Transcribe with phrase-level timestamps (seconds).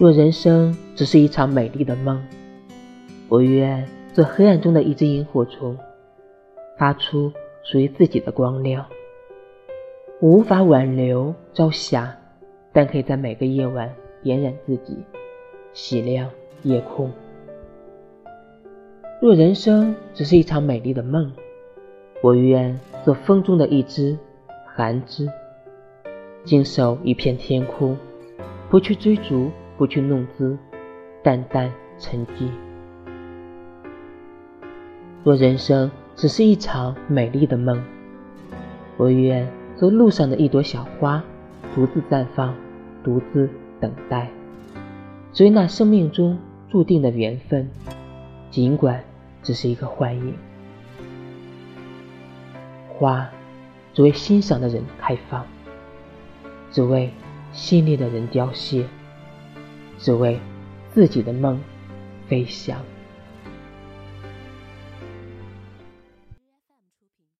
[0.00, 2.24] 若人生只是一场美丽的梦，
[3.28, 5.76] 我愿做黑暗中的一只萤火虫，
[6.78, 7.30] 发出
[7.62, 8.86] 属于自己的光亮。
[10.18, 12.16] 我无法挽留朝霞，
[12.72, 14.96] 但可以在每个夜晚点燃自己，
[15.74, 16.30] 洗亮
[16.62, 17.12] 夜空。
[19.20, 21.30] 若人生只是一场美丽的梦，
[22.22, 24.16] 我愿做风中的一只
[24.64, 25.30] 寒枝，
[26.42, 27.94] 静守一片天空，
[28.70, 29.50] 不去追逐。
[29.80, 30.58] 不去弄姿，
[31.22, 32.50] 淡淡沉寂。
[35.24, 37.82] 若人生只是一场美丽的梦，
[38.98, 41.24] 我愿做路上的一朵小花，
[41.74, 42.54] 独自绽放，
[43.02, 43.48] 独自
[43.80, 44.28] 等待，
[45.32, 46.38] 追那生命中
[46.68, 47.66] 注定的缘分，
[48.50, 49.02] 尽管
[49.42, 50.34] 只是一个幻影。
[52.86, 53.26] 花
[53.94, 55.46] 只为欣赏的人开放，
[56.70, 57.10] 只为
[57.50, 58.84] 心里的人凋谢。
[60.00, 60.40] 只为
[60.92, 61.60] 自己的梦
[62.28, 62.82] 飞翔。